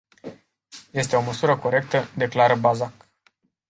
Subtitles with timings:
[0.93, 2.93] Este o măsură corectă declară Bazac.